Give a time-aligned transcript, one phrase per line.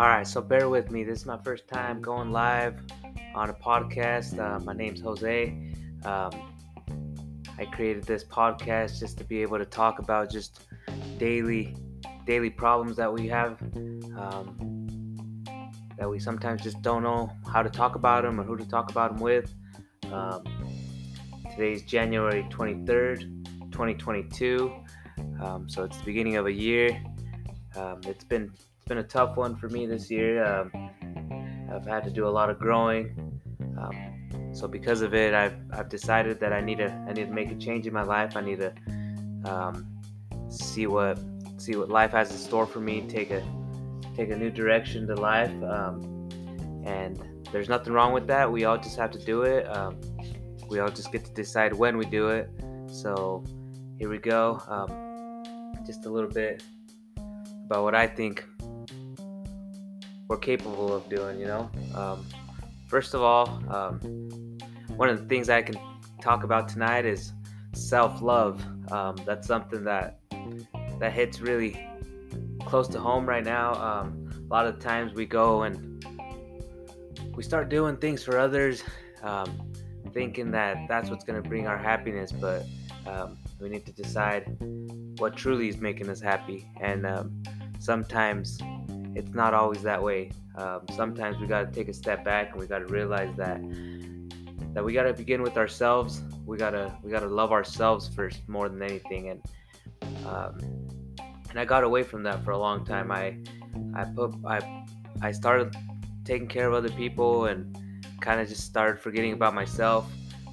[0.00, 1.02] All right, so bear with me.
[1.02, 2.80] This is my first time going live
[3.34, 4.38] on a podcast.
[4.38, 5.48] Uh, my name's Jose.
[6.04, 6.30] Um,
[7.58, 10.60] I created this podcast just to be able to talk about just
[11.18, 11.74] daily,
[12.26, 13.60] daily problems that we have.
[14.16, 15.42] Um,
[15.98, 18.92] that we sometimes just don't know how to talk about them or who to talk
[18.92, 19.52] about them with.
[20.12, 20.44] Um,
[21.50, 24.72] today's January 23rd, 2022.
[25.42, 27.02] Um, so it's the beginning of a year.
[27.74, 28.52] Um, it's been
[28.88, 30.42] been a tough one for me this year.
[30.44, 30.72] Um,
[31.70, 33.40] I've had to do a lot of growing.
[33.78, 37.32] Um, so because of it, I've, I've decided that I need to I need to
[37.32, 38.36] make a change in my life.
[38.36, 38.72] I need to
[39.44, 39.86] um,
[40.48, 41.18] see what
[41.58, 43.02] see what life has in store for me.
[43.02, 43.42] Take a
[44.16, 45.52] take a new direction to life.
[45.62, 46.28] Um,
[46.84, 48.50] and there's nothing wrong with that.
[48.50, 49.64] We all just have to do it.
[49.68, 50.00] Um,
[50.68, 52.50] we all just get to decide when we do it.
[52.86, 53.44] So
[53.98, 54.60] here we go.
[54.66, 55.44] Um,
[55.86, 56.62] just a little bit
[57.66, 58.44] about what I think
[60.28, 61.70] we're capable of doing, you know?
[61.94, 62.26] Um,
[62.86, 63.98] first of all, um,
[64.96, 65.78] one of the things I can
[66.20, 67.32] talk about tonight is
[67.72, 68.62] self love.
[68.92, 70.20] Um, that's something that
[70.98, 71.86] that hits really
[72.66, 73.72] close to home right now.
[73.74, 76.04] Um, a lot of times we go and
[77.34, 78.82] we start doing things for others,
[79.22, 79.72] um,
[80.12, 82.66] thinking that that's what's going to bring our happiness, but
[83.06, 84.56] um, we need to decide
[85.18, 86.68] what truly is making us happy.
[86.80, 87.06] And
[87.78, 88.58] sometimes
[89.18, 90.30] it's not always that way.
[90.56, 93.60] Um, sometimes we got to take a step back and we got to realize that
[94.74, 96.22] that we got to begin with ourselves.
[96.46, 99.30] We gotta we gotta love ourselves first more than anything.
[99.30, 99.42] And
[100.24, 100.58] um,
[101.50, 103.10] and I got away from that for a long time.
[103.10, 103.38] I
[103.94, 104.84] I put I
[105.20, 105.74] I started
[106.24, 107.76] taking care of other people and
[108.20, 110.10] kind of just started forgetting about myself.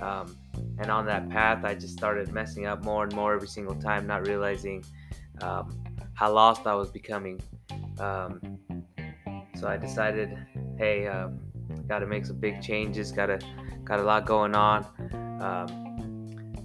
[0.00, 0.36] Um,
[0.78, 4.06] and on that path, I just started messing up more and more every single time,
[4.06, 4.84] not realizing
[5.42, 5.82] um,
[6.14, 7.40] how lost I was becoming.
[7.98, 8.58] Um,
[9.58, 10.36] so I decided,
[10.78, 11.40] hey, um,
[11.88, 13.12] got to make some big changes.
[13.12, 13.38] Got to
[13.84, 14.84] got a lot going on.
[15.40, 15.86] Um,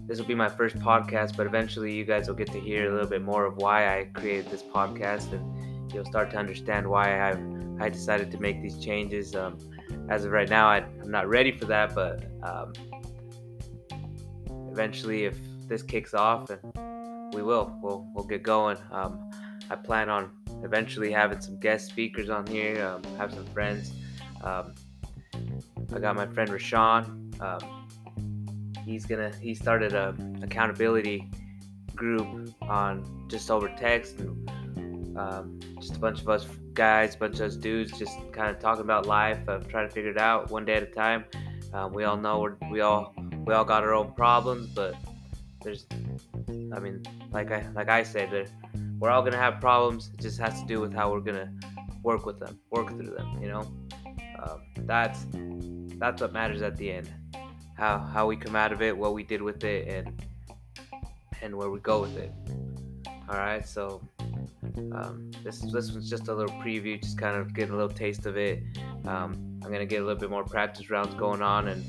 [0.08, 2.94] this will be my first podcast, but eventually you guys will get to hear a
[2.94, 7.30] little bit more of why I created this podcast, and you'll start to understand why
[7.30, 7.38] I
[7.80, 9.36] I decided to make these changes.
[9.36, 9.58] Um,
[10.10, 12.74] as of right now, I, am not ready for that, but um,
[14.72, 15.38] eventually, if
[15.68, 18.78] this kicks off, and we will, we'll we'll get going.
[18.92, 19.32] Um,
[19.70, 20.32] I plan on
[20.64, 23.94] eventually having some guest speakers on here, um, have some friends.
[24.44, 24.74] Um,
[25.94, 27.42] I got my friend Rashawn.
[27.42, 27.88] Um,
[28.86, 31.30] he's gonna he started a accountability
[31.96, 37.48] group on just over text and um, just a bunch of us guys, bunch of
[37.48, 40.66] us dudes, just kind of talking about life, uh, trying to figure it out one
[40.66, 41.26] day at a time.
[41.74, 43.14] Um, we all know we all
[43.46, 44.96] we all got our own problems, but
[45.64, 45.86] there's,
[46.76, 48.50] I mean, like I like I said,
[49.00, 50.12] we're all gonna have problems.
[50.14, 51.52] It just has to do with how we're gonna
[52.04, 53.40] work with them, work through them.
[53.42, 53.62] You know,
[54.42, 55.26] um, that's
[55.98, 57.14] that's what matters at the end.
[57.78, 60.24] How how we come out of it, what we did with it, and
[61.42, 62.32] and where we go with it.
[63.30, 64.02] All right, so
[64.94, 68.26] um, this this was just a little preview, just kind of getting a little taste
[68.26, 68.64] of it.
[69.06, 71.86] Um, I'm gonna get a little bit more practice rounds going on, and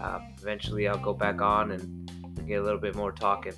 [0.00, 2.01] uh, eventually I'll go back on and
[2.46, 3.54] get a little bit more talking.